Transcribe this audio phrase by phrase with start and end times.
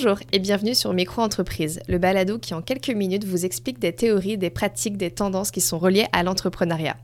[0.00, 4.38] Bonjour et bienvenue sur Micro-entreprise, le balado qui en quelques minutes vous explique des théories,
[4.38, 6.96] des pratiques, des tendances qui sont reliées à l'entrepreneuriat.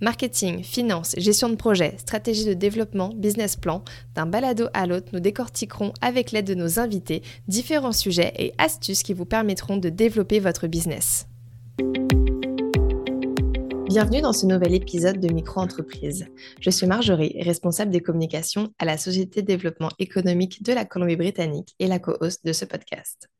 [0.00, 3.82] Marketing, finance, gestion de projet, stratégie de développement, business plan,
[4.14, 9.02] d'un balado à l'autre, nous décortiquerons avec l'aide de nos invités différents sujets et astuces
[9.02, 11.26] qui vous permettront de développer votre business.
[13.88, 16.26] Bienvenue dans ce nouvel épisode de Micro-entreprise.
[16.60, 21.74] Je suis Marjorie, responsable des communications à la Société de développement économique de la Colombie-Britannique
[21.78, 23.30] et la co-host de ce podcast.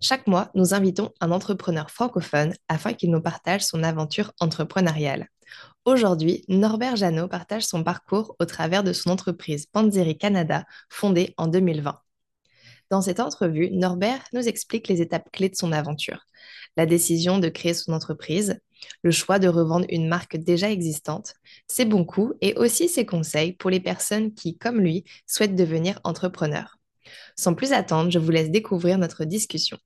[0.00, 5.26] Chaque mois, nous invitons un entrepreneur francophone afin qu'il nous partage son aventure entrepreneuriale.
[5.84, 11.48] Aujourd'hui, Norbert Janot partage son parcours au travers de son entreprise Panzeri Canada, fondée en
[11.48, 11.98] 2020.
[12.90, 16.26] Dans cette entrevue, Norbert nous explique les étapes clés de son aventure.
[16.76, 18.60] La décision de créer son entreprise,
[19.02, 21.34] le choix de revendre une marque déjà existante,
[21.66, 26.00] ses bons coups et aussi ses conseils pour les personnes qui, comme lui, souhaitent devenir
[26.04, 26.78] entrepreneurs.
[27.36, 29.78] Sans plus attendre, je vous laisse découvrir notre discussion.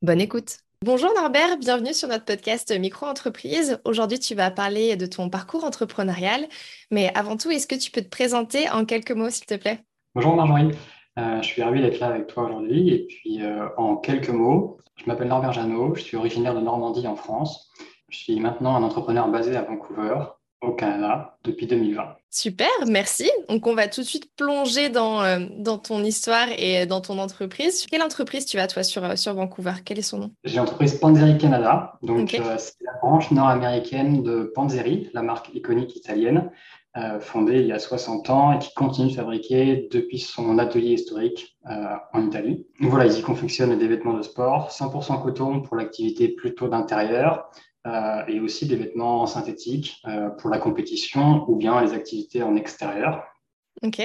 [0.00, 0.58] Bonne écoute.
[0.84, 3.78] Bonjour Norbert, bienvenue sur notre podcast Micro-entreprise.
[3.84, 6.48] Aujourd'hui, tu vas parler de ton parcours entrepreneurial,
[6.90, 9.78] mais avant tout, est-ce que tu peux te présenter en quelques mots, s'il te plaît?
[10.16, 10.76] Bonjour Marjorie,
[11.20, 12.88] euh, je suis ravi d'être là avec toi aujourd'hui.
[12.90, 17.06] Et puis, euh, en quelques mots, je m'appelle Norbert Janot, je suis originaire de Normandie
[17.06, 17.70] en France.
[18.12, 20.16] Je suis maintenant un entrepreneur basé à Vancouver,
[20.60, 22.14] au Canada, depuis 2020.
[22.30, 23.28] Super, merci.
[23.48, 27.18] Donc, on va tout de suite plonger dans, euh, dans ton histoire et dans ton
[27.18, 27.86] entreprise.
[27.90, 29.72] Quelle entreprise tu as, toi, sur, euh, sur Vancouver?
[29.82, 30.30] Quel est son nom?
[30.44, 31.94] J'ai l'entreprise Panzeri Canada.
[32.02, 36.50] Donc, euh, c'est la branche nord-américaine de Panzeri, la marque iconique italienne,
[37.20, 41.56] fondée il y a 60 ans et qui continue de fabriquer depuis son atelier historique
[41.64, 42.66] en Italie.
[42.82, 47.48] Donc, voilà, ils y confectionnent des vêtements de sport, 100% coton pour l'activité plutôt d'intérieur,
[47.84, 52.54] euh, et aussi des vêtements synthétiques euh, pour la compétition ou bien les activités en
[52.54, 53.24] extérieur.
[53.82, 53.98] Ok.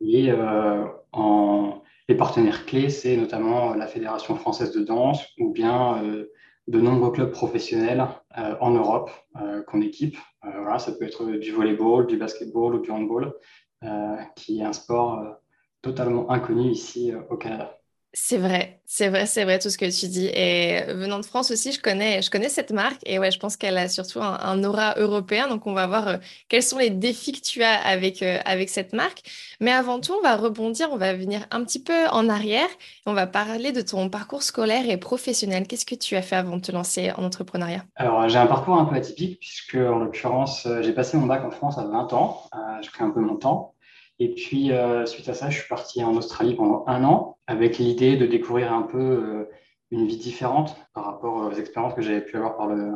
[0.00, 6.02] Et euh, en, les partenaires clés, c'est notamment la Fédération française de danse ou bien
[6.68, 8.06] de nombreux clubs professionnels
[8.60, 9.10] en Europe
[9.66, 10.16] qu'on équipe.
[10.42, 13.34] voilà, ça peut être du volleyball, du basketball ou du handball,
[14.36, 15.38] qui est un sport
[15.82, 17.76] totalement inconnu ici au Canada.
[18.18, 20.26] C'est vrai, c'est vrai, c'est vrai tout ce que tu dis.
[20.32, 23.58] Et venant de France aussi, je connais, je connais cette marque et ouais, je pense
[23.58, 25.48] qu'elle a surtout un, aura européen.
[25.48, 26.16] Donc, on va voir euh,
[26.48, 29.22] quels sont les défis que tu as avec, euh, avec cette marque.
[29.60, 32.68] Mais avant tout, on va rebondir, on va venir un petit peu en arrière.
[33.04, 35.66] on va parler de ton parcours scolaire et professionnel.
[35.66, 37.84] Qu'est-ce que tu as fait avant de te lancer en entrepreneuriat?
[37.96, 41.44] Alors, j'ai un parcours un peu atypique puisque, en l'occurrence, euh, j'ai passé mon bac
[41.44, 42.48] en France à 20 ans.
[42.80, 43.74] j'ai pris un peu mon temps.
[44.18, 47.78] Et puis, euh, suite à ça, je suis parti en Australie pendant un an avec
[47.78, 49.50] l'idée de découvrir un peu euh,
[49.90, 52.94] une vie différente par rapport aux expériences que j'avais pu avoir par le,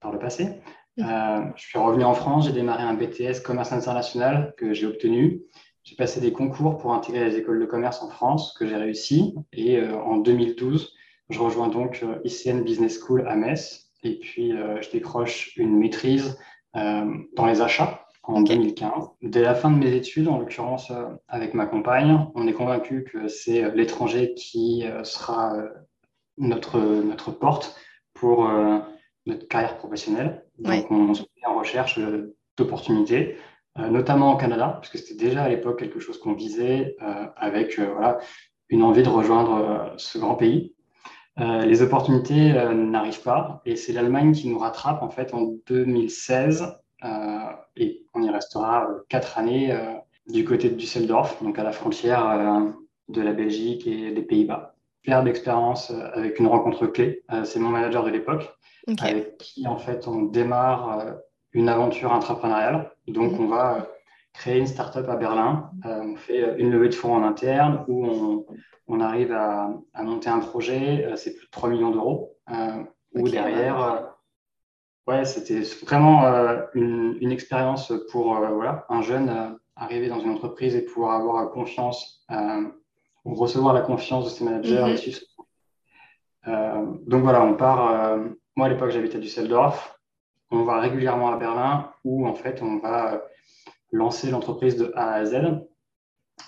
[0.00, 0.60] par le passé.
[1.00, 5.42] Euh, je suis revenu en France, j'ai démarré un BTS commerce international que j'ai obtenu.
[5.84, 9.34] J'ai passé des concours pour intégrer les écoles de commerce en France que j'ai réussi.
[9.52, 10.92] Et en 2012,
[11.30, 13.90] je rejoins donc ICN Business School à Metz.
[14.02, 16.38] Et puis, je décroche une maîtrise
[16.74, 19.08] dans les achats en 2015.
[19.22, 23.04] Dès la fin de mes études, en l'occurrence euh, avec ma compagne, on est convaincu
[23.04, 25.56] que c'est euh, l'étranger qui euh, sera
[26.36, 27.74] notre, notre porte
[28.14, 28.48] pour
[29.26, 30.44] notre carrière professionnelle.
[30.58, 31.98] Donc on se met en recherche
[32.56, 33.36] d'opportunités,
[33.76, 36.96] notamment au Canada, puisque c'était déjà à l'époque quelque chose qu'on visait
[37.36, 38.18] avec voilà,
[38.68, 40.74] une envie de rejoindre ce grand pays.
[41.36, 46.66] les opportunités n'arrivent pas et c'est l'Allemagne qui nous rattrape en fait en 2016 euh,
[47.76, 49.94] et on y restera euh, quatre années euh,
[50.26, 52.62] du côté de Düsseldorf, donc à la frontière
[53.08, 54.74] de la Belgique et des Pays-Bas.
[55.04, 57.22] Faire d'expérience avec une rencontre clé.
[57.44, 58.54] c'est mon manager de l'époque,
[59.00, 61.14] avec qui en fait on démarre
[61.54, 62.92] une aventure entrepreneuriale.
[63.06, 63.40] Donc mhm.
[63.40, 63.88] on va
[64.34, 65.70] créer une start-up à Berlin.
[65.82, 68.44] on fait une levée de fonds en interne où on,
[68.86, 71.10] on arrive à, à, monter un projet.
[71.16, 72.36] c'est plus de 3 millions d'euros.
[73.14, 74.17] où derrière,
[75.08, 80.30] ouais, c'était vraiment euh, une, expérience pour euh, voilà, un jeune euh, arriver dans une
[80.30, 82.26] entreprise et pouvoir avoir confiance
[83.24, 84.96] ou recevoir la confiance de ses managers.
[86.46, 87.00] Mhm.
[87.06, 88.18] donc voilà, on part.
[88.56, 90.00] moi, à l'époque, j'habitais à Düsseldorf.
[90.50, 93.22] On va régulièrement à Berlin où en fait, on va
[93.92, 95.36] lancer l'entreprise de A à Z.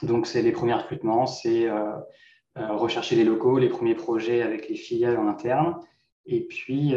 [0.03, 1.69] Donc, c'est les premiers recrutements, c'est
[2.57, 5.77] rechercher les locaux, les premiers projets avec les filiales en interne.
[6.27, 6.95] Et puis,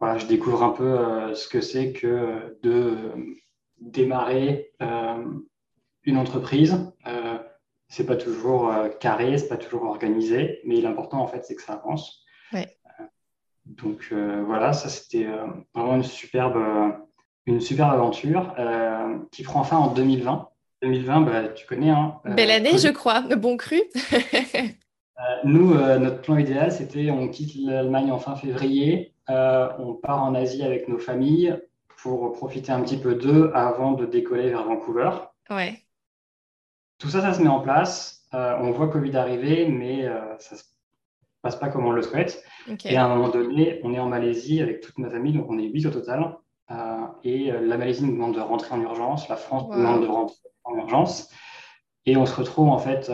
[0.00, 3.12] voilà, je découvre un peu euh, ce que c'est que de
[3.80, 5.24] démarrer euh,
[6.04, 6.92] une entreprise.
[7.06, 7.38] Euh,
[7.88, 11.72] c'est pas toujours carré, c'est pas toujours organisé, mais l'important en fait, c'est que ça
[11.74, 12.22] avance.
[13.64, 15.26] donc voilà, ça c'était
[15.74, 16.62] vraiment une superbe,
[17.46, 18.54] une superbe aventure
[19.32, 20.50] qui prend fin en 2020.
[20.82, 21.88] 2020, bah, tu connais.
[21.88, 23.22] Hein, Belle année, je crois.
[23.36, 23.80] Bon cru.
[25.44, 30.62] nous, notre plan idéal, c'était on quitte l'Allemagne en fin février, on part en Asie
[30.62, 31.56] avec nos familles
[31.96, 35.10] pour profiter un petit peu d'eux avant de décoller vers Vancouver.
[35.50, 35.82] Ouais.
[36.98, 38.26] Tout ça, ça se met en place.
[38.32, 40.08] on voit Covid arriver, mais
[40.38, 40.64] ça se
[41.42, 42.42] passe pas comme on le souhaite.
[42.84, 45.58] Et à un moment donné, on est en Malaisie avec toute ma famille, donc on
[45.58, 46.36] est huit au total.
[46.70, 50.02] Euh, et euh, la Malaisie nous demande de rentrer en urgence, la France nous demande
[50.02, 51.30] de rentrer en urgence.
[52.04, 53.10] Et on se retrouve en fait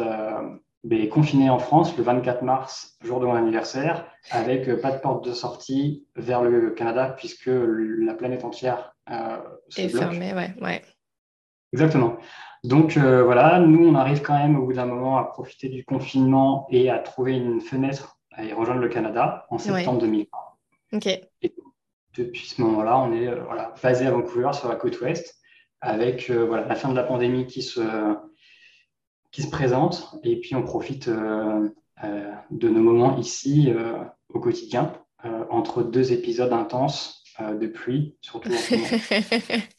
[0.85, 4.99] euh, ben, confiné en France le 24 mars, jour de mon anniversaire, avec pas de
[4.99, 8.95] porte de sortie vers le Canada, puisque la planète entière
[9.77, 10.35] est fermée.
[10.35, 10.83] Ouais, ouais.
[11.73, 12.17] Exactement.
[12.63, 16.67] Donc voilà, nous, on arrive quand même au bout d'un moment à profiter du confinement
[16.71, 20.27] et à trouver une fenêtre à y rejoindre le Canada en septembre 2020.
[20.95, 21.07] Ok.
[21.07, 21.55] Et
[22.17, 25.37] depuis ce moment-là, on est euh, voilà, basé à Vancouver sur la côte ouest
[25.81, 27.81] avec euh, voilà, la fin de la pandémie qui se,
[29.35, 31.69] qui se présente et puis on profite euh,
[32.51, 33.73] de nos moments ici
[34.29, 34.93] au quotidien
[35.51, 39.63] entre deux épisodes intenses de pluie, surtout en ce moment.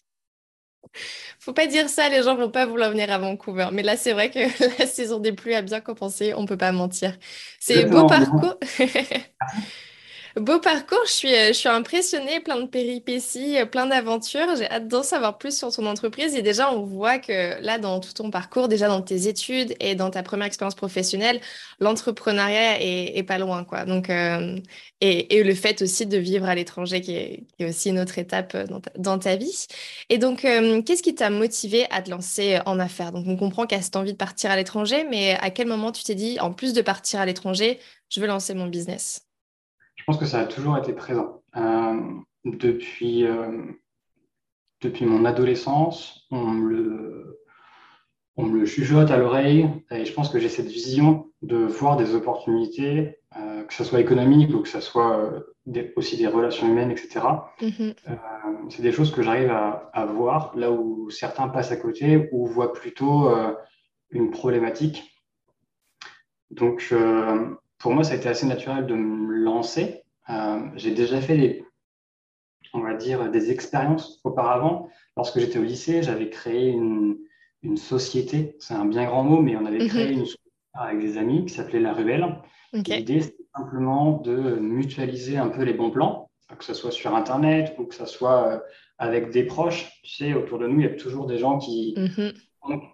[1.39, 3.67] Faut pas dire ça, les gens vont pas vouloir venir à Vancouver.
[3.71, 4.39] Mais là, c'est vrai que
[4.79, 7.17] la saison des pluies a bien compensé, on peut pas mentir.
[7.59, 8.55] C'est beau parcours.
[10.37, 14.53] Beau parcours, je suis, euh, je suis impressionnée, plein de péripéties, euh, plein d'aventures.
[14.57, 16.35] J'ai hâte d'en savoir plus sur ton entreprise.
[16.35, 19.95] Et déjà, on voit que là, dans tout ton parcours, déjà dans tes études et
[19.95, 21.39] dans ta première expérience professionnelle,
[21.79, 23.63] l'entrepreneuriat est, pas loin.
[23.63, 23.85] Quoi.
[23.85, 24.59] Donc, euh,
[24.99, 28.81] et, le fait aussi de vivre à l'étranger, qui est, aussi une autre étape dans
[28.81, 29.67] ta, dans ta vie.
[30.09, 33.13] Et donc, qu'est-ce qui t'a motivé à te lancer en affaires?
[33.13, 36.03] Donc, on comprend qu'à cette envie de partir à l'étranger, mais à quel moment tu
[36.03, 37.79] t'es dit, en plus de partir à l'étranger,
[38.09, 39.24] je veux lancer mon business?
[40.05, 41.41] Pense que ça a toujours été présent.
[41.57, 41.99] Euh,
[42.43, 43.63] depuis, euh,
[44.81, 47.41] depuis mon adolescence, on me, le,
[48.35, 51.97] on me le chuchote à l'oreille et je pense que j'ai cette vision de voir
[51.97, 55.43] des opportunités, euh, que ce soit économique ou que ce soit
[55.95, 57.21] aussi des relations humaines, etc.
[57.59, 57.95] Mm-hmm.
[58.69, 62.45] c'est des choses que j'arrive à, à, voir là où certains passent à côté ou
[62.45, 63.31] voient plutôt
[64.11, 65.11] une problématique.
[66.51, 66.93] Donc,
[67.77, 70.03] pour moi, ça a été assez naturel de me lancer.
[70.29, 71.65] Euh, j'ai déjà fait des,
[72.73, 74.89] on va dire, des expériences auparavant.
[75.17, 77.17] Lorsque j'étais au lycée, j'avais créé une,
[77.63, 78.55] une société.
[78.59, 79.87] C'est un bien grand mot, mais on avait mhm.
[79.87, 80.41] créé une société
[80.73, 82.41] avec des amis qui s'appelait La Ruelle.
[82.73, 87.75] L'idée, c'était simplement de mutualiser un peu les bons plans, que ce soit sur Internet
[87.77, 88.59] ou que ce soit euh,
[88.97, 90.01] avec des proches.
[90.03, 92.33] Tu sais, autour de nous, il y a toujours des gens qui, mhm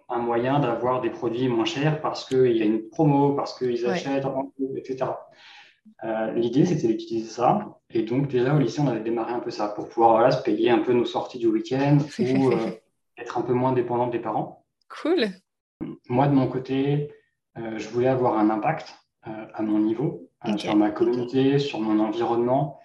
[0.08, 3.86] un moyen d'avoir des produits moins chers parce qu'il y a une promo, parce qu'ils
[3.86, 4.26] achètent,
[4.76, 5.10] etc.
[6.04, 7.78] Euh, l'idée, c'était d'utiliser ça.
[7.90, 10.42] Et donc, déjà, au lycée, on avait démarré un peu ça pour pouvoir voilà, se
[10.42, 12.56] payer un peu nos sorties du week-end ou euh,
[13.18, 14.64] être un peu moins dépendant des parents.
[14.88, 15.26] Cool.
[16.08, 17.10] Moi, de mon côté,
[17.58, 18.94] euh, je voulais avoir un impact
[19.24, 22.80] à mon niveau, sur ma communauté, sur mon environnement.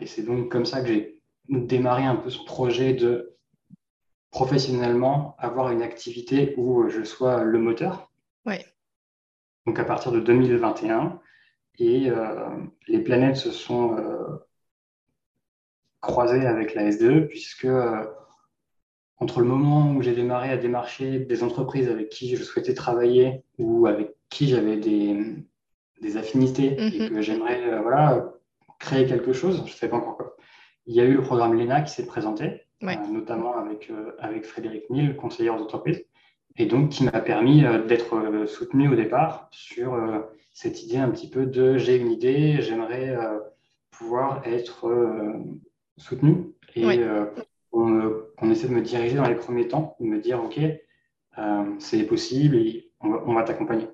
[0.00, 3.34] Et c'est donc comme ça que j'ai démarré un peu ce projet de
[4.30, 8.10] professionnellement avoir une activité où je sois le moteur.
[8.44, 8.64] Ouais.
[9.66, 11.20] Donc à partir de 2021,
[11.78, 12.48] et euh,
[12.88, 14.44] les planètes se sont euh,
[16.00, 18.04] croisées avec la SDE, puisque euh,
[19.18, 23.44] entre le moment où j'ai démarré à démarcher des entreprises avec qui je souhaitais travailler
[23.58, 25.36] ou avec qui j'avais des,
[26.00, 27.08] des, affinités et mm-hmm.
[27.08, 28.32] que j'aimerais voilà,
[28.84, 30.36] créer quelque chose, je ne sais pas encore quoi,
[30.86, 32.64] il y a eu le programme LENA qui s'est présenté.
[32.82, 36.04] Euh, notamment avec, euh, avec Frédéric Nil, conseiller aux entreprises,
[36.56, 39.98] et donc qui m'a permis euh, d'être soutenu au départ sur
[40.52, 43.16] cette idée un petit peu de j'ai une idée, j'aimerais
[43.90, 44.86] pouvoir être
[45.96, 46.52] soutenu.
[46.76, 46.84] Et
[47.72, 50.60] on, essaie de me diriger dans les premiers temps, de me dire OK,
[51.78, 53.88] c'est possible et on va, t'accompagner.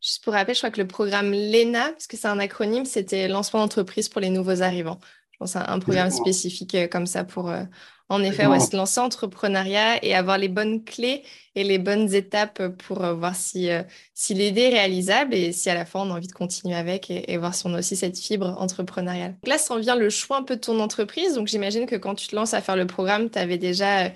[0.00, 3.26] Juste pour rappeler, je crois que le programme LENA, parce que c'est un acronyme, c'était
[3.26, 5.00] lancement d'entreprise pour les nouveaux arrivants.
[5.32, 7.62] Je pense à un programme spécifique euh, comme ça pour, euh,
[8.08, 11.22] en effet, se lancer en entrepreneuriat et avoir les bonnes clés
[11.54, 13.68] et les bonnes étapes pour euh, voir si,
[14.14, 17.10] si l'idée est réalisable et si à la fin on a envie de continuer avec
[17.10, 19.32] et, voir si on a aussi cette fibre entrepreneuriale.
[19.32, 21.34] Donc là, ça vient le choix un peu de ton entreprise.
[21.34, 24.12] Donc j'imagine que quand tu te lances à faire le programme, tu avais déjà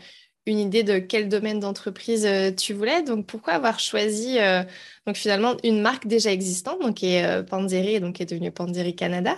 [0.46, 3.02] une idée de quel domaine d'entreprise tu voulais.
[3.02, 4.38] Donc pourquoi avoir choisi
[5.06, 8.96] donc finalement une marque déjà existante, donc qui est Panzeri, donc qui est devenue Panzeri
[8.96, 9.36] Canada?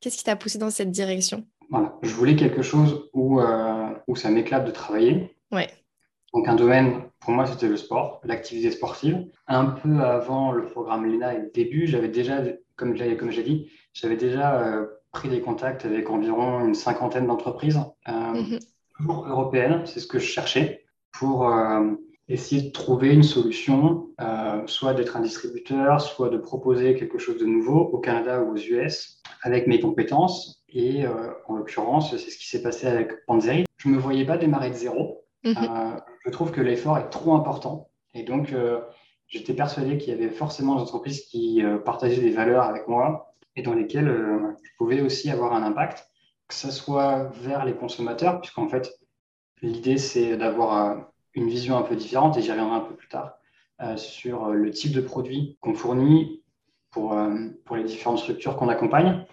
[0.00, 1.44] Qu'est-ce qui t'a poussé dans cette direction?
[1.70, 1.96] Voilà.
[2.02, 5.36] Je voulais quelque chose où, euh, où ça m'éclate de travailler.
[5.50, 5.68] Ouais.
[6.34, 9.26] Donc un domaine, pour moi, c'était le sport, l'activité sportive.
[9.46, 12.42] Un peu avant le programme LENA et le début, j'avais déjà,
[12.76, 17.80] comme, comme j'ai dit, j'avais déjà euh, pris des contacts avec environ une cinquantaine d'entreprises,
[18.08, 18.58] euh, mhm.
[18.96, 21.50] Toujours européennes, c'est ce que je cherchais, pour
[22.28, 24.08] essayer de trouver une solution,
[24.66, 28.56] soit d'être un distributeur, soit de proposer quelque chose de nouveau au Canada ou aux
[28.56, 30.64] US avec mes compétences.
[30.68, 31.04] Et
[31.48, 33.64] en l'occurrence, c'est ce qui s'est passé avec Panzeri.
[33.78, 35.22] Je ne me voyais pas démarrer de zéro.
[35.44, 36.00] Mhm.
[36.24, 37.88] je trouve que l'effort est trop important.
[38.14, 38.52] Et donc,
[39.28, 43.62] j'étais persuadé qu'il y avait forcément des entreprises qui partageaient des valeurs avec moi et
[43.62, 44.08] dans lesquelles
[44.62, 46.05] je pouvais aussi avoir un impact
[46.48, 48.92] que ce soit vers les consommateurs, puisqu'en fait,
[49.62, 51.00] l'idée, c'est d'avoir euh,
[51.34, 53.38] une vision un peu différente, et j'y reviendrai un peu plus tard,
[53.82, 56.42] euh, sur le type de produit qu'on fournit
[56.90, 59.26] pour, euh, pour les différentes structures qu'on accompagne,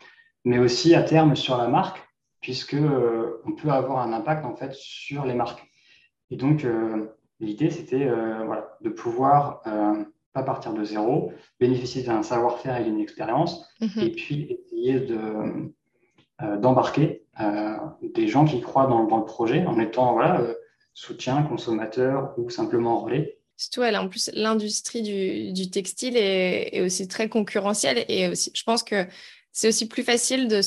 [0.43, 2.01] mais aussi à terme sur la marque,
[2.41, 2.75] puisque
[3.45, 5.65] on peut avoir un impact en fait sur les marques.
[6.29, 6.67] Et donc,
[7.39, 8.05] l'idée, c'était
[8.43, 9.61] voilà, de pouvoir
[10.33, 14.03] pas partir de zéro, bénéficier d'un savoir-faire et d'une expérience, mm-hmm.
[14.03, 15.73] et puis essayer de, euh,
[16.57, 17.77] d'embarquer euh,
[18.13, 20.53] des gens qui croient dans, le projet en étant voilà, euh,
[20.93, 23.39] soutien, consommateur ou simplement relais.
[23.57, 25.01] Surtout, elle, en plus, l'industrie
[25.51, 29.07] du, textile est, aussi très concurrentielle et aussi, je pense que
[29.51, 30.61] c'est aussi plus facile de,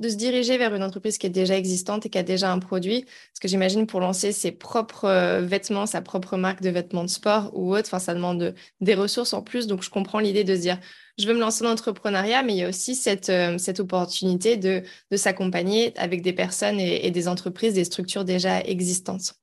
[0.00, 2.58] de, se diriger vers une entreprise qui est déjà existante et qui a déjà un
[2.58, 3.02] produit.
[3.04, 7.50] Parce que j'imagine pour lancer ses propres vêtements, sa propre marque de vêtements de sport
[7.54, 9.66] ou autre, enfin, ça demande des ressources en plus.
[9.66, 10.78] Donc, je comprends l'idée de se dire,
[11.18, 14.56] je veux me lancer dans l'entrepreneuriat, mais il y a aussi cette, euh, cette opportunité
[14.56, 19.34] de, de s'accompagner avec des personnes et, des entreprises, des structures déjà existantes.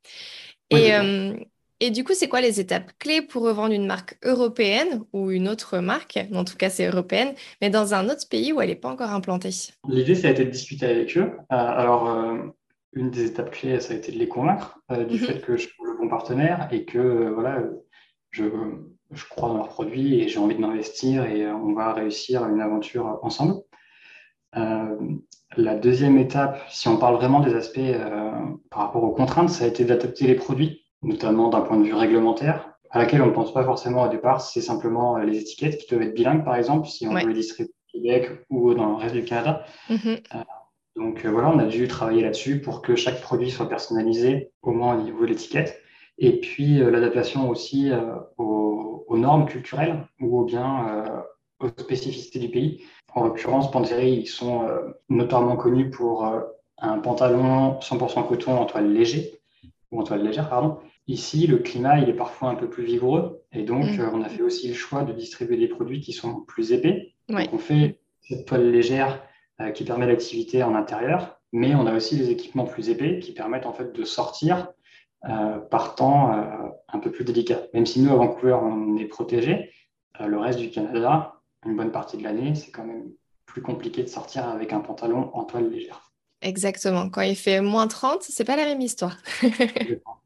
[0.69, 1.33] et, euh,
[1.81, 5.49] et du coup, c'est quoi les étapes clés pour revendre une marque européenne ou une
[5.49, 6.19] autre marque?
[6.33, 9.11] En tout cas, c'est européenne, mais dans un autre pays où elle n'est pas encore
[9.11, 9.49] implantée.
[9.89, 11.31] L'idée, ça a été de discuter avec eux.
[11.51, 12.07] Euh, alors,
[12.93, 15.25] une des étapes clés, ça a été de les convaincre du mhm.
[15.25, 17.63] fait que je suis le bon partenaire et que voilà,
[18.31, 18.45] je,
[19.11, 22.45] je crois dans leurs produits et j'ai envie de m'investir et euh, on va réussir
[22.47, 23.61] une aventure ensemble.
[24.55, 24.95] Euh,
[25.57, 28.31] la deuxième étape, si on parle vraiment des aspects euh,
[28.69, 31.93] par rapport aux contraintes, ça a été d'adapter les produits, notamment d'un point de vue
[31.93, 34.41] réglementaire, à laquelle on ne pense pas forcément au départ.
[34.41, 37.71] C'est simplement les étiquettes qui doivent être bilingues, par exemple, si on veut les distribuer
[37.71, 39.65] au Québec ou dans le reste du Canada.
[39.89, 40.43] Mm-hmm.
[40.97, 44.97] donc voilà, on a dû travailler là-dessus pour que chaque produit soit personnalisé, au moins
[44.97, 45.81] au niveau de l'étiquette.
[46.17, 47.91] Et puis l'adaptation aussi
[48.37, 48.71] aux
[49.11, 51.21] aux normes culturelles ou bien euh,
[51.59, 52.81] aux spécificités du pays.
[53.13, 56.39] En l'occurrence, Panzeri, ils sont euh, notamment connus pour euh,
[56.77, 59.41] un pantalon 100% coton en toile léger,
[59.91, 60.77] ou en toile légère, pardon.
[61.11, 64.09] Ici, le climat, il est parfois un peu plus vigoureux, et donc mm.
[64.13, 67.13] on a fait aussi le choix de distribuer des produits qui sont plus épais.
[67.27, 69.23] Donc on fait cette toile légère
[69.73, 73.65] qui permet l'activité en intérieur, mais on a aussi des équipements plus épais qui permettent
[73.65, 74.69] en fait de sortir
[75.29, 77.61] euh, par temps euh, un peu plus délicat.
[77.75, 79.69] Même si nous, à Vancouver, on est protégé,
[80.19, 83.11] euh, le reste du Canada, une bonne partie de l'année, c'est quand même
[83.45, 86.11] plus compliqué de sortir avec un pantalon en toile légère.
[86.41, 87.07] Exactement.
[87.09, 89.17] Quand il fait moins 30, c'est pas la même histoire.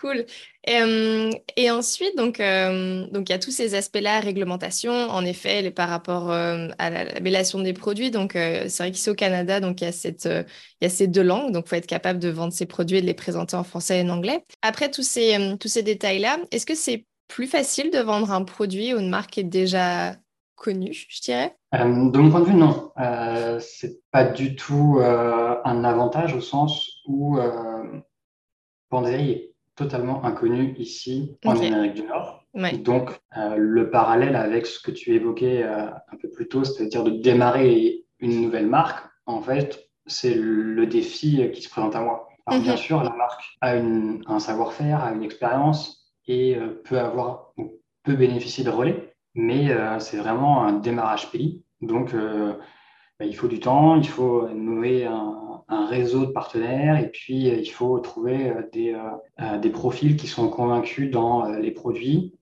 [0.00, 0.24] Cool.
[0.66, 6.30] et ensuite, donc, donc il y a tous ces aspects-là, réglementation, en effet, par rapport
[6.30, 8.10] à la labellation des produits.
[8.10, 10.44] Donc, c'est vrai qu'ici au Canada, donc il y a
[10.80, 13.02] y a ces deux langues, donc il faut être capable de vendre ces produits et
[13.02, 14.42] de les présenter en français et en anglais.
[14.62, 18.94] Après tous ces, tous ces détails-là, est-ce que c'est plus facile de vendre un produit
[18.94, 20.16] ou une marque est déjà
[20.56, 21.54] connue, je dirais?
[21.72, 22.90] De mon point de vue, non.
[22.98, 29.49] Euh, c'est pas du tout un avantage au sens où est
[29.80, 32.44] totalement inconnu ici en Amérique du Nord.
[32.84, 37.02] Donc, euh, le parallèle avec ce que tu évoquais euh, un peu plus tôt, c'est-à-dire
[37.02, 42.28] de démarrer une nouvelle marque, en fait, c'est le défi qui se présente à moi.
[42.44, 42.78] Alors, bien mhm.
[42.78, 47.54] sûr, la marque a un savoir-faire, a une expérience et euh, peut avoir,
[48.02, 49.68] peut bénéficier de relais, mais
[50.00, 51.62] c'est vraiment un démarrage pays.
[51.80, 55.39] Donc, bah, il faut du temps, il faut nouer un,
[55.70, 58.96] un réseau de partenaires et puis euh, il faut trouver euh, des,
[59.40, 62.34] euh, des profils qui sont convaincus dans les produits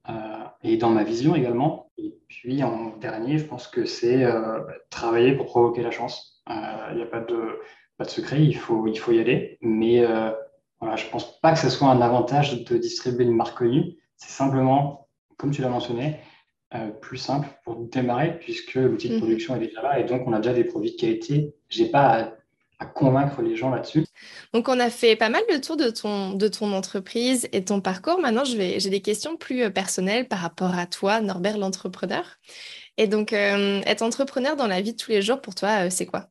[0.64, 1.90] et dans ma vision également.
[1.98, 4.26] Et puis en dernier, je pense que c'est
[4.90, 6.42] travailler pour provoquer la chance.
[6.48, 7.60] Il n'y a pas de,
[7.98, 9.58] pas de secret, il faut, il faut y aller.
[9.60, 10.04] Mais
[10.80, 13.98] voilà, je ne pense pas que ce soit un avantage de distribuer une marque connue.
[14.16, 15.06] C'est simplement,
[15.36, 16.16] comme tu l'as mentionné,
[17.00, 19.20] plus simple pour démarrer puisque l'outil de mhm.
[19.20, 21.54] production est déjà là et donc on a déjà des produits de qualité.
[21.68, 22.37] Je n'ai pas à
[22.78, 24.04] à convaincre les gens là-dessus.
[24.54, 27.80] Donc, on a fait pas mal le tour de ton, de ton entreprise et ton
[27.80, 28.20] parcours.
[28.20, 32.24] Maintenant, j'ai des questions plus euh, personnelles par rapport à toi, Norbert l'entrepreneur.
[32.96, 35.90] Et donc, euh, être entrepreneur dans la vie de tous les jours, pour toi, euh,
[35.90, 36.26] c'est quoi?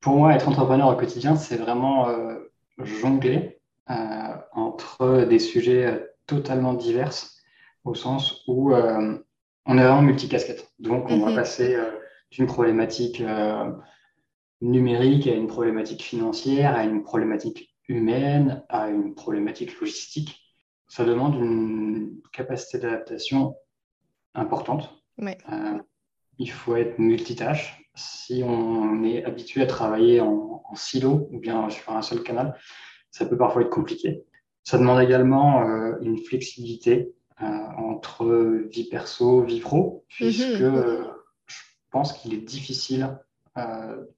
[0.00, 2.06] Pour moi, être entrepreneur au quotidien, c'est vraiment
[2.78, 3.58] jongler
[4.52, 7.12] entre des sujets totalement divers,
[7.82, 10.70] au sens où on est vraiment multicasquette.
[10.78, 11.34] Donc, on va mhm.
[11.34, 11.76] passer
[12.30, 13.20] d'une problématique
[14.60, 20.38] numérique à une problématique financière, à une problématique humaine à une problématique logistique,
[20.88, 23.56] ça demande une capacité d'adaptation
[24.34, 24.90] importante.
[26.38, 27.82] il faut être multitâche.
[27.94, 32.54] Si on est habitué à travailler en, silo ou bien sur un seul canal,
[33.10, 34.22] ça peut parfois être compliqué.
[34.62, 35.62] Ça demande également
[36.02, 37.10] une flexibilité
[37.40, 38.26] entre
[38.70, 41.10] vie perso, vie pro, puisque mhm.
[41.46, 41.56] je
[41.90, 43.18] pense qu'il est difficile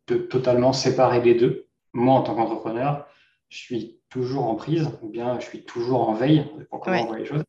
[0.07, 1.67] de totalement séparer les deux.
[1.93, 3.07] Moi, en tant qu'entrepreneur,
[3.49, 7.07] je suis toujours en prise ou bien je suis toujours en veille pour comment on
[7.07, 7.43] voit les choses.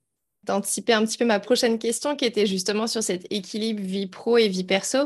[0.44, 4.40] D'anticiper un petit peu ma prochaine question qui était justement sur cet équilibre vie pro
[4.40, 4.98] et vie perso.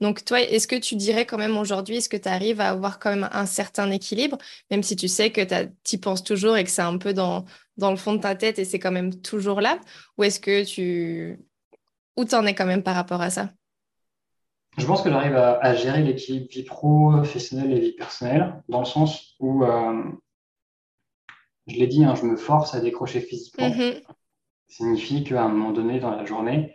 [0.00, 3.00] Donc toi, est-ce que tu dirais quand même aujourd'hui, est-ce que tu arrives à avoir
[3.00, 4.38] quand même un certain équilibre,
[4.70, 5.40] même si tu sais que
[5.82, 7.44] tu y penses toujours et que c'est un peu dans,
[7.76, 9.80] dans le fond de ta tête et c'est quand même toujours là?
[10.16, 11.40] Ou est-ce que tu...
[12.16, 13.50] Où t'en es quand même par rapport à ça?
[14.76, 19.36] Je pense que j'arrive à, gérer l'équilibre vie professionnelle et vie personnelle, dans le sens
[19.38, 20.02] où euh,
[21.66, 23.70] je l'ai dit, hein, je me force à décrocher physiquement.
[23.70, 24.00] Ça
[24.66, 26.74] signifie qu'à un moment donné dans la journée,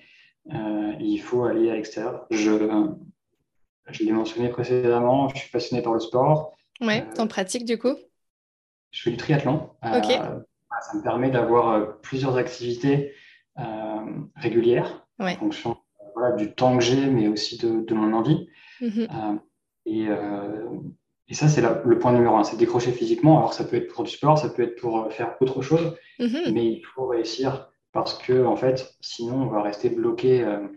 [0.53, 2.25] euh, il faut aller à l'extérieur.
[2.31, 2.69] Je,
[3.89, 6.55] je l'ai mentionné précédemment, je suis passionné par le sport.
[6.79, 7.95] Ouais, euh, en pratique du coup?
[8.91, 9.69] Je fais du triathlon.
[9.83, 13.13] Euh, ça me permet d'avoir plusieurs activités
[14.35, 15.77] régulières en fonction
[16.37, 18.47] du temps que j'ai, mais aussi de, mon envie.
[18.81, 19.39] Mm-hmm.
[19.85, 20.07] et
[21.29, 23.37] et ça, c'est le point numéro un, c'est décrocher physiquement.
[23.37, 25.95] Alors, ça peut être pour du sport, ça peut être pour euh, faire autre chose,
[26.17, 26.51] mhm.
[26.53, 30.67] mais il faut réussir parce que, en fait, sinon, on va rester bloqué euh,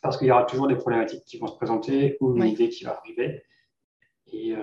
[0.00, 2.84] parce qu'il y aura toujours des problématiques qui vont se présenter ou une idée qui
[2.84, 3.42] va arriver.
[4.32, 4.58] Et euh,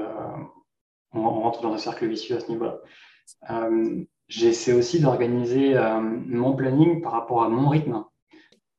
[1.14, 2.80] on, rentre dans un cercle vicieux à ce niveau-là.
[4.28, 8.06] J'essaie aussi d'organiser mon planning par rapport à mon rythme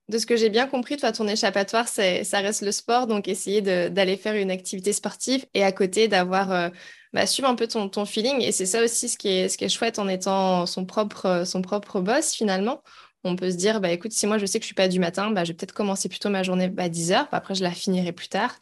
[0.08, 2.02] de ce que j'ai bien compris, toi, ton échappatoire, ça
[2.40, 6.68] reste le sport, donc essayer d'aller faire une activité sportive et à côté d'avoir, euh,
[7.12, 8.40] bah, un peu ton, feeling.
[8.42, 12.82] Et c'est ça aussi ce qui, est, ce chouette en étant son propre, boss finalement.
[13.24, 14.98] On peut se dire, bah, écoute, si moi je sais que je suis pas du
[14.98, 17.70] matin, bah, je vais peut-être commencer plutôt ma journée à 10 heures, après je la
[17.70, 18.58] finirai plus tard.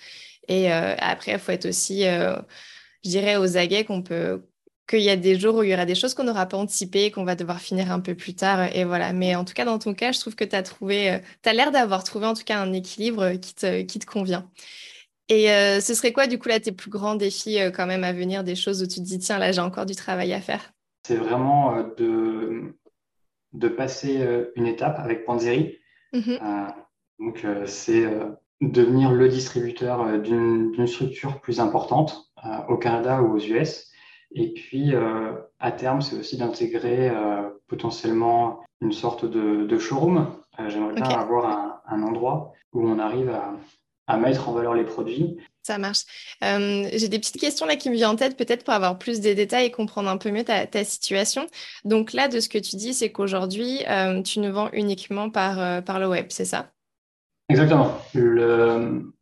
[0.48, 2.36] Et euh, après, il faut être aussi, euh,
[3.04, 4.42] je dirais, aux aguets qu'on peut,
[4.90, 7.12] qu'il y a des jours où il y aura des choses qu'on n'aura pas anticipées,
[7.12, 8.74] qu'on va devoir finir un peu plus tard.
[8.74, 9.12] Et voilà.
[9.12, 11.48] Mais en tout cas, dans ton cas, je trouve que tu as trouvé, euh, tu
[11.48, 14.50] as l'air d'avoir trouvé en tout cas un équilibre qui te, qui te convient.
[15.28, 18.02] Et euh, ce serait quoi, du coup, là, tes plus grands défis euh, quand même
[18.02, 20.40] à venir, des choses où tu te dis, tiens, là, j'ai encore du travail à
[20.40, 20.72] faire?
[21.06, 22.76] C'est vraiment de,
[23.52, 24.26] de passer
[24.56, 25.78] une étape avec Panzeri.
[26.12, 26.36] Mmh
[27.18, 28.06] donc, c'est
[28.62, 32.32] devenir le distributeur d'une structure plus importante
[32.68, 33.89] au Canada ou aux US.
[34.32, 40.34] Et puis, euh, à terme, c'est aussi d'intégrer euh, potentiellement une sorte de, showroom.
[40.58, 45.36] Euh, j'aimerais bien avoir un, endroit où on arrive à, mettre en valeur les produits.
[45.62, 46.00] Ça marche.
[46.40, 49.32] J'ai des petites questions là qui me viennent en tête, peut-être pour avoir plus de
[49.32, 51.46] détails et comprendre un peu mieux ta, situation.
[51.84, 53.84] Donc là, de ce que tu dis, c'est qu'aujourd'hui,
[54.24, 56.72] tu ne vends uniquement par, par le web, c'est ça?
[57.48, 57.92] Exactement.
[58.14, 59.12] Le,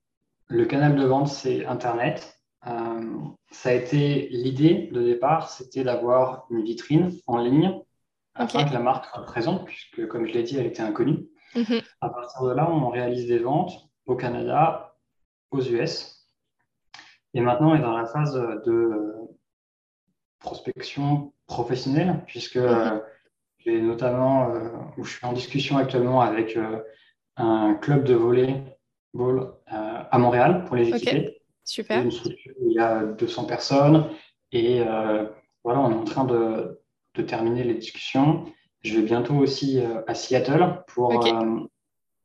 [0.49, 2.38] le canal de vente, c'est Internet.
[2.69, 3.03] Euh,
[3.51, 7.81] ça a été l'idée de départ, c'était d'avoir une vitrine en ligne
[8.35, 11.27] afin que la marque soit présente, puisque comme je l'ai dit, elle était inconnue.
[11.55, 11.81] Mhm.
[12.01, 13.73] À partir de là, on réalise des ventes
[14.07, 14.97] au Canada,
[15.51, 16.27] aux US.
[17.35, 18.91] Et maintenant, on est dans la phase de
[20.39, 22.65] prospection professionnelle, puisque mhm.
[22.65, 23.01] euh,
[23.59, 26.59] j'ai notamment, euh, où je suis en discussion actuellement avec
[27.37, 31.38] un club de volley-ball à Montréal pour les équiper.
[31.69, 32.03] Super.
[32.03, 34.09] Une structure où il y a 200 personnes
[34.53, 35.27] et euh,
[35.63, 36.81] voilà, on est en train de,
[37.13, 38.47] de, terminer les discussions.
[38.81, 41.61] Je vais bientôt aussi euh, à Seattle pour, euh,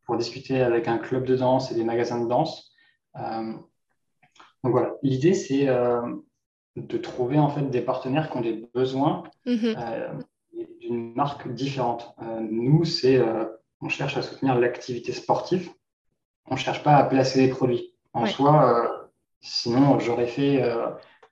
[0.06, 2.71] pour discuter avec un club de danse et des magasins de danse.
[3.15, 5.65] donc voilà, l'idée c'est
[6.77, 10.23] de trouver en fait des partenaires qui ont des besoins mm-hmm.
[10.79, 12.15] d'une marque différente.
[12.39, 13.21] nous, c'est
[13.82, 15.69] on cherche à soutenir l'activité sportive.
[16.45, 17.93] On ne cherche pas à placer des produits.
[18.13, 18.92] En soi,
[19.43, 20.88] Sinon, j'aurais fait euh,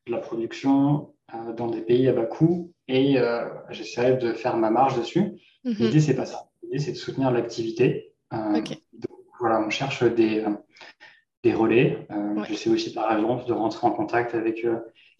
[0.05, 4.57] de la production euh, dans des pays à bas coût et euh, j'essaierais de faire
[4.57, 5.39] ma marge dessus.
[5.63, 5.75] Mhm.
[5.79, 6.49] L'idée, c'est pas ça.
[6.61, 8.13] L'idée, c'est de soutenir l'activité.
[8.31, 8.67] Donc,
[9.39, 10.45] voilà, on cherche des,
[11.43, 12.07] des relais.
[12.47, 14.65] J'essaie aussi par exemple de rentrer en contact avec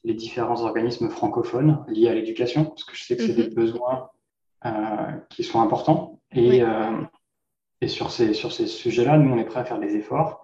[0.04, 3.54] les différents organismes francophones liés à l'éducation, parce que je sais que c'est des mhm.
[3.54, 4.10] besoins
[5.30, 6.22] qui sont importants.
[6.34, 6.62] Et,
[7.82, 10.41] et sur ces, sur ces sujets-là, nous, on est prêt à faire des efforts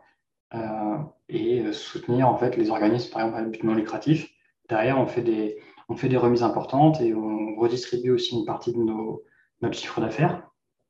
[1.29, 4.29] et euh, soutenir en fait les organismes, par exemple, à but non lucratif.
[4.69, 5.57] Derrière, on fait des,
[5.89, 9.23] on fait des remises importantes et on redistribue aussi une partie de nos,
[9.62, 10.49] notre chiffre d'affaires.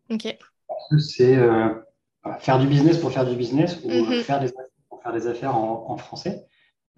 [0.09, 0.37] Ok.
[0.99, 1.69] C'est euh,
[2.39, 4.21] faire du business pour faire du business ou mhm.
[4.23, 4.51] faire des
[4.89, 6.45] pour faire des affaires en, en français.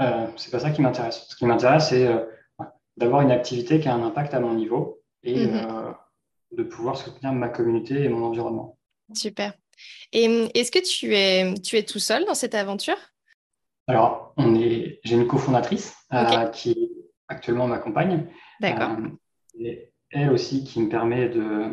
[0.01, 1.25] Euh, c'est pas ça qui m'intéresse.
[1.27, 2.07] Ce qui m'intéresse, c'est
[2.97, 5.55] d'avoir une activité qui a un impact à mon niveau et Mhm.
[5.55, 5.91] euh,
[6.51, 8.77] de pouvoir soutenir ma communauté et mon environnement.
[9.13, 9.53] Super.
[10.13, 12.97] Et hum, est-ce que tu es, tu es tout seul dans cette aventure?
[13.87, 16.91] Alors, on est, j'ai une cofondatrice euh, qui
[17.27, 18.27] actuellement m'accompagne,
[18.59, 18.91] d'accord.
[18.91, 19.07] euh,
[19.59, 21.65] et elle aussi qui me permet de,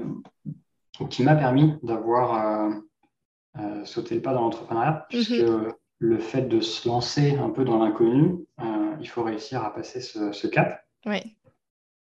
[1.10, 2.70] qui m'a permis d'avoir
[3.58, 5.72] euh, sauté le pas dans l'entrepreneuriat, puisque Mhm.
[5.98, 8.46] le fait de se lancer un peu dans l'inconnu,
[9.00, 10.82] il faut réussir à passer ce, ce cap.
[11.04, 11.36] Ouais,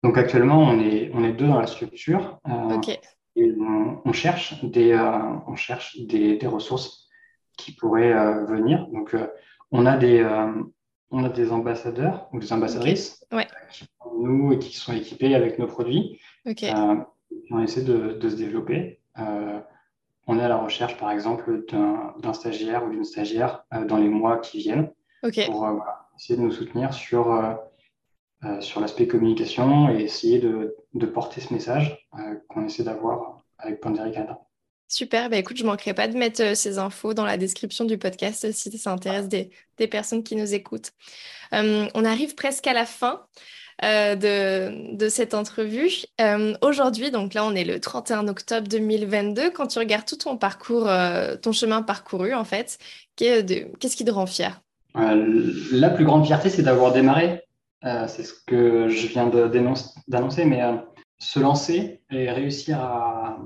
[0.05, 3.01] Donc actuellement, on est, on est deux dans la structure euh, ok,
[3.39, 7.09] et on, on cherche des, euh, on cherche des, des ressources
[7.57, 8.87] qui pourraient euh, venir.
[8.89, 9.27] Donc euh,
[9.71, 10.27] on a des,
[11.11, 15.35] on a des ambassadeurs ou des ambassadrices Ouais, qui sont nous et qui sont équipés
[15.35, 16.21] avec nos produits.
[16.47, 16.97] Euh,
[17.51, 19.01] on essaie de, de se développer.
[19.19, 19.61] Euh,
[20.27, 24.09] on est à la recherche, par exemple, d'un stagiaire ou d'une stagiaire euh, dans les
[24.09, 24.91] mois qui viennent
[25.47, 25.69] pour
[26.17, 27.31] essayer de nous soutenir sur,
[28.61, 33.81] sur l'aspect communication et essayer de, de porter ce message euh, qu'on essaie d'avoir avec
[33.81, 34.39] Pandéry Canada.
[34.89, 35.29] Super.
[35.29, 37.99] Bah, écoute, je ne manquerai pas de mettre euh, ces infos dans la description du
[37.99, 40.93] podcast euh, si ça intéresse des, des personnes qui nous écoutent.
[41.53, 43.27] Euh, on arrive presque à la fin
[43.85, 45.91] euh, de, de cette entrevue.
[46.23, 49.51] Euh, aujourd'hui, donc là, on est le 31 octobre 2022.
[49.51, 52.79] Quand tu regardes tout ton parcours, euh, ton chemin parcouru, en fait,
[53.17, 54.63] qu'est-ce qui te rend fier?
[54.97, 57.43] Euh, la plus grande fierté, c'est d'avoir démarré.
[57.85, 60.77] Euh, c'est ce que je viens d'annoncer, mais euh,
[61.19, 63.39] se lancer et réussir à,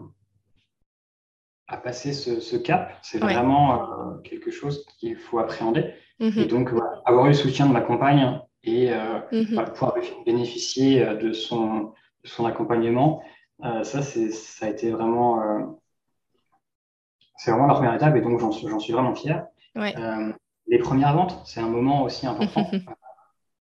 [1.68, 3.34] à passer ce, ce cap, c'est Ouais.
[3.34, 5.94] vraiment euh, quelque chose qu'il faut appréhender.
[6.20, 8.90] Et Mhm, donc, voilà, avoir eu le soutien de ma compagne et
[9.32, 9.54] mhm.
[9.54, 11.92] voilà, pouvoir bénéficier de son,
[12.22, 13.22] de son accompagnement,
[13.82, 15.76] ça, c'est, ça a été vraiment,
[17.36, 19.46] c'est vraiment la première étape et donc j'en suis, j'en suis vraiment fier.
[19.74, 19.94] Ouais.
[19.98, 20.32] Euh,
[20.68, 22.70] les premières ventes, c'est un moment aussi important.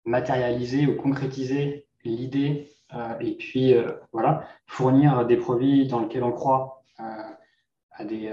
[0.04, 6.32] Matérialiser ou concrétiser l'idée euh, et puis euh, voilà, fournir des produits dans lesquels on
[6.32, 7.04] croit euh,
[7.92, 8.32] à des,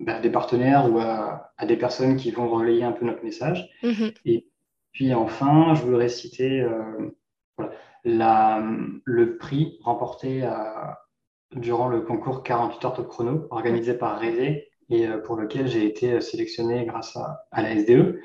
[0.00, 3.70] bah, des partenaires ou à, à des personnes qui vont relayer un peu notre message.
[3.82, 4.12] Mhm.
[4.24, 4.48] Et
[4.92, 6.66] puis enfin, je voudrais citer
[7.56, 7.72] voilà,
[8.04, 8.62] la,
[9.04, 10.98] le prix remporté à-
[11.54, 16.20] durant le concours 48 heures top chrono organisé par Rêver et pour lequel j'ai été
[16.20, 18.20] sélectionné grâce à, à la SDE.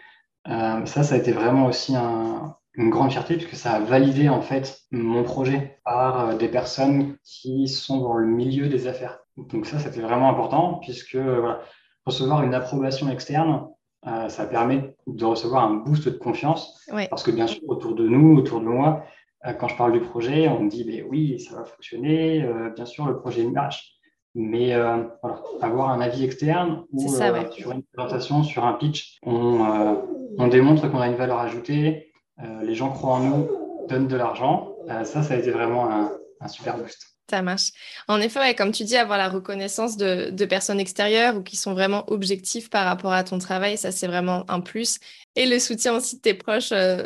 [0.49, 4.29] Euh, ça, ça a été vraiment aussi un- une grande fierté puisque ça a validé
[4.29, 9.19] en fait mon projet par euh, des personnes qui sont dans le milieu des affaires.
[9.37, 11.59] Donc ça, c'était vraiment important puisque euh, voilà,
[12.05, 13.67] recevoir une approbation externe,
[14.07, 17.07] euh, ça permet de recevoir un boost de confiance Ouais.
[17.09, 19.03] parce que bien sûr, autour de nous, autour de moi,
[19.45, 22.69] euh, quand je parle du projet, on me dit mais oui, ça va fonctionner, euh,
[22.69, 23.93] bien sûr, le projet marche.
[24.39, 27.49] Mais voilà, avoir un avis externe ou ça, ouais.
[27.51, 29.65] sur une présentation, sur un pitch, on,
[30.37, 32.11] on démontre qu'on a une valeur ajoutée,
[32.43, 33.49] euh, les gens croient en nous,
[33.89, 34.75] donnent de l'argent.
[34.89, 37.17] Euh, ça, ça a été vraiment un, super boost.
[37.29, 37.71] Ça marche.
[38.07, 42.05] En effet, comme tu dis, avoir la reconnaissance de, personnes extérieures ou qui sont vraiment
[42.09, 44.99] objectifs par rapport à ton travail, ça c'est vraiment un plus.
[45.35, 47.03] Et le soutien aussi de tes proches, euh,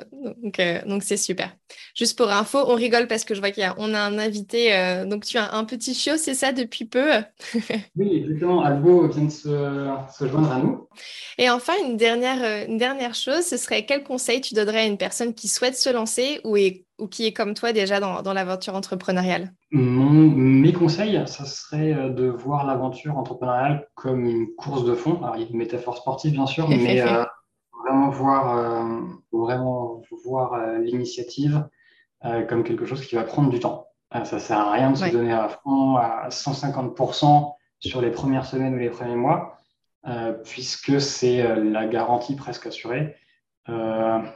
[0.86, 1.56] donc c'est super.
[1.96, 4.76] Juste pour info, on rigole parce que je vois y a, on a un invité,
[4.76, 7.10] euh, donc tu as un petit chiot, c'est ça depuis peu?
[7.96, 8.62] Oui, exactement.
[8.62, 10.88] Albo vient de se, se joindre à nous.
[11.38, 14.86] Et enfin, une dernière, euh, une dernière chose, ce serait quel conseil tu donnerais à
[14.86, 18.22] une personne qui souhaite se lancer ou, est, ou qui est comme toi déjà dans,
[18.22, 19.54] dans l'aventure entrepreneuriale?
[19.72, 25.22] Mon, mes conseils, ça serait euh, de voir l'aventure entrepreneuriale comme une course de fond.
[25.24, 27.24] Alors, il y a une métaphore sportive, bien sûr, mais euh,
[27.84, 29.00] vraiment voir, euh,
[29.32, 31.68] vraiment voir euh, l'initiative
[32.26, 33.88] euh, comme quelque chose qui va prendre du temps.
[34.26, 35.12] Ça sert à rien de se Ouais.
[35.12, 39.58] donner à fond à 150% sur les premières semaines ou les premiers mois,
[40.44, 43.16] puisque c'est la garantie presque assurée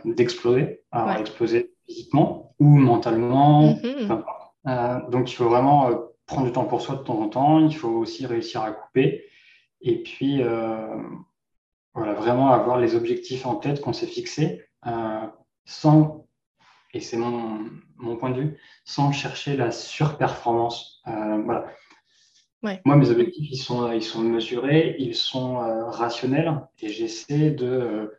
[0.06, 0.82] d'exploser.
[0.92, 1.20] Alors, Ouais.
[1.20, 4.08] exploser physiquement ou mentalement, Mhm.
[4.08, 4.54] peu importe.
[4.68, 7.60] Euh, donc, il faut vraiment euh, prendre du temps pour soi de temps en temps.
[7.60, 9.26] Il faut aussi réussir à couper.
[9.82, 10.88] Et puis, euh,
[11.96, 15.26] voilà, vraiment avoir les objectifs en tête qu'on s'est fixés euh,
[15.64, 16.28] sans,
[16.94, 21.02] et c'est mon, mon point de vue, sans chercher la surperformance.
[21.08, 21.66] Euh, voilà.
[22.64, 22.82] Ouais.
[22.84, 28.14] Moi, mes objectifs, ils sont, ils sont mesurés, ils sont euh, rationnels et j'essaie de,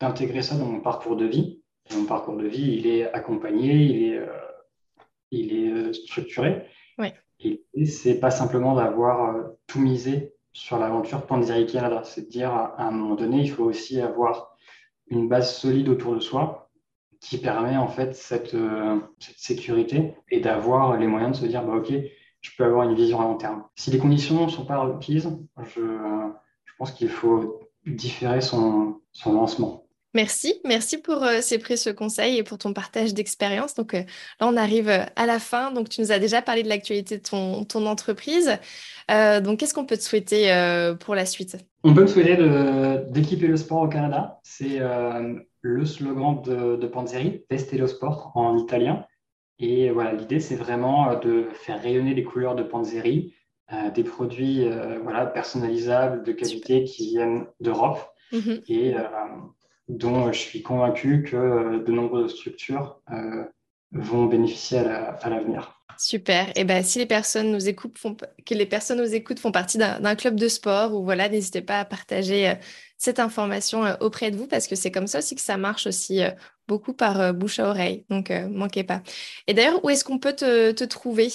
[0.00, 1.62] d'intégrer ça dans mon parcours de vie.
[1.90, 4.20] Et mon parcours de vie, il est accompagné, il est,
[5.30, 6.66] il est structuré.
[6.98, 7.14] Ouais.
[7.40, 9.34] Et, et c'est pas simplement d'avoir
[9.66, 12.02] tout misé sur l'aventure Panzeri Canada.
[12.04, 14.56] C'est de dire à un moment donné, il faut aussi avoir
[15.08, 16.70] une base solide autour de soi
[17.20, 21.74] qui permet en fait cette, euh, sécurité et d'avoir les moyens de se dire bah,
[21.74, 21.92] ok,
[22.40, 23.64] je peux avoir une vision à long terme.
[23.76, 25.82] Si les conditions ne sont pas requises, je,
[26.78, 29.84] pense qu'il faut différer son lancement.
[30.12, 33.74] Merci, merci pour euh, ces précieux conseils et pour ton partage d'expérience.
[33.74, 34.02] Donc euh,
[34.40, 35.70] là, on arrive euh, à la fin.
[35.70, 38.58] Donc tu nous as déjà parlé de l'actualité de ton, ton entreprise.
[39.08, 40.50] donc qu'est-ce qu'on peut te souhaiter
[41.00, 41.56] pour la suite?
[41.82, 42.36] On peut me souhaiter
[43.10, 44.40] d'équiper le sport au Canada.
[44.42, 44.78] C'est
[45.62, 49.04] le slogan de, de Panzeri, Tester le sport en italien.
[49.58, 53.34] Et voilà, l'idée, c'est vraiment de faire rayonner les couleurs de Panzeri,
[53.94, 54.68] des produits
[55.02, 57.98] voilà, personnalisables, de qualité qui viennent d'Europe.
[58.32, 58.62] Mm-hmm.
[58.68, 58.94] Et
[59.90, 63.44] dont je suis convaincu que euh, de nombreuses structures euh,
[63.92, 65.76] vont bénéficier à l'avenir.
[65.98, 66.50] Super.
[66.56, 69.76] Et ben, si les personnes nous écoutent, font, que les personnes nous écoutent font partie
[69.78, 72.54] d'un club de sport, ou voilà, n'hésitez pas à partager euh,
[72.96, 76.20] cette information auprès de vous parce que c'est comme ça aussi que ça marche aussi
[76.68, 78.04] beaucoup par bouche à oreille.
[78.10, 79.02] Donc, manquez pas.
[79.46, 81.28] Et d'ailleurs, où est-ce qu'on peut te trouver?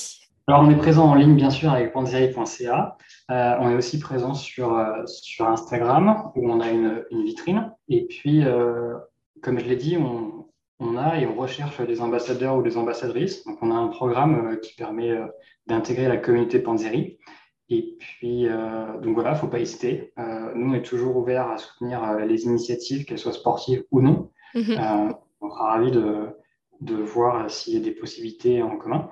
[0.47, 2.97] Alors, on est présent en ligne, bien sûr, avec panzeri.ca.
[3.31, 7.73] Euh, on est aussi présent sur, euh, sur Instagram, où on a une, vitrine.
[7.89, 8.93] Et puis, euh,
[9.41, 10.45] comme je l'ai dit, on,
[10.79, 13.43] on, a et on recherche des ambassadeurs ou des ambassadrices.
[13.45, 15.17] Donc, on a un programme qui permet
[15.65, 17.17] d'intégrer la communauté Panzeri.
[17.69, 18.47] Et puis,
[19.01, 20.13] donc voilà, il ne faut pas hésiter.
[20.53, 24.29] nous, on est toujours ouvert à soutenir les initiatives, qu'elles soient sportives ou non.
[24.53, 25.15] Mm-hmm.
[25.41, 26.29] on sera ravis de,
[26.81, 29.09] de voir s'il y a des possibilités en commun.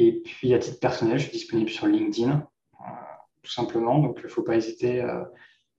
[0.00, 2.84] Et puis, à titre personnel, je suis disponible sur LinkedIn, euh,
[3.42, 3.98] tout simplement.
[3.98, 5.22] Donc, il ne faut pas hésiter euh,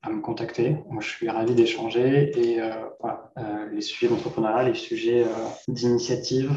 [0.04, 0.76] à me contacter.
[0.90, 2.32] Moi, je suis ravi d'échanger.
[2.40, 3.32] Et euh, voilà,
[3.72, 5.26] les sujets d'entrepreneuriat, les sujets
[5.68, 6.52] d'initiative,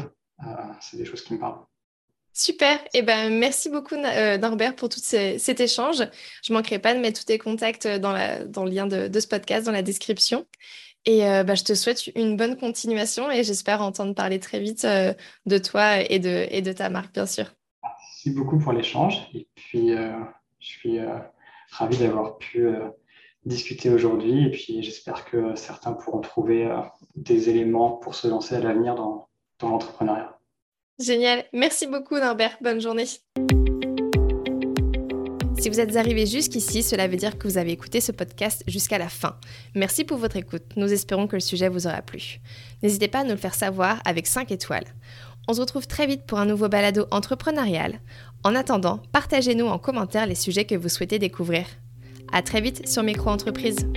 [0.79, 1.65] c'est des choses qui me parlent.
[2.33, 2.79] Super.
[2.93, 6.03] Eh ben, merci beaucoup, Norbert, pour tout cet échange.
[6.43, 9.65] Je ne manquerai pas de mettre tous tes contacts dans, le lien de, ce podcast,
[9.65, 10.45] dans la description.
[11.05, 14.85] Et euh, bah, je te souhaite une bonne continuation et j'espère entendre parler très vite
[14.85, 15.13] euh,
[15.45, 17.45] de toi et de, et de ta marque, bien sûr.
[17.83, 19.27] Merci beaucoup pour l'échange.
[19.35, 20.13] Et puis, euh,
[20.59, 20.99] je suis
[21.71, 22.67] ravi d'avoir pu
[23.45, 24.47] discuter aujourd'hui.
[24.47, 26.67] Et puis, j'espère que certains pourront trouver
[27.15, 29.27] des éléments pour se lancer à l'avenir dans,
[29.59, 30.39] dans l'entrepreneuriat.
[30.99, 31.45] Génial.
[31.53, 32.57] Merci beaucoup, Norbert.
[32.61, 33.05] Bonne journée.
[35.65, 38.99] Si vous êtes arrivé jusqu'ici, cela veut dire que vous avez écouté ce podcast jusqu'à
[38.99, 39.35] la fin.
[39.73, 40.61] Merci pour votre écoute.
[40.75, 42.39] Nous espérons que le sujet vous aura plu.
[42.83, 44.85] N'hésitez pas à nous le faire savoir avec 5 étoiles.
[45.47, 47.99] On se retrouve très vite pour un nouveau balado entrepreneurial.
[48.43, 51.65] En attendant, partagez-nous en commentaire les sujets que vous souhaitez découvrir.
[52.31, 53.87] À très vite sur Micro Entreprise.